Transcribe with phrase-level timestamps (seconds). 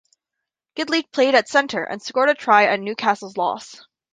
[0.75, 3.83] Gidley played at centre and scored a try in Newcastle's loss.